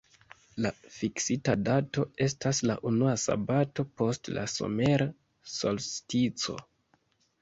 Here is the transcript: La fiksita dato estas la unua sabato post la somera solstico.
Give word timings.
La 0.65 0.69
fiksita 0.93 1.53
dato 1.67 2.05
estas 2.27 2.61
la 2.69 2.77
unua 2.91 3.13
sabato 3.27 3.87
post 4.01 4.33
la 4.39 4.47
somera 4.55 5.11
solstico. 5.61 6.61